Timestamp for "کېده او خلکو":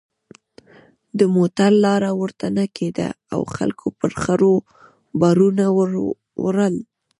2.75-3.87